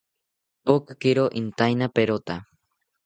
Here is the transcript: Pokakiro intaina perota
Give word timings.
Pokakiro 0.67 1.25
intaina 1.41 1.87
perota 1.99 2.35